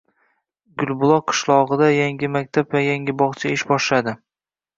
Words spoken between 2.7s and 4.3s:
va yangi bog‘cha ish boshladi